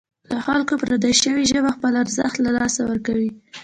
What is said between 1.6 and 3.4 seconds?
خپل ارزښت له لاسه ورکوي.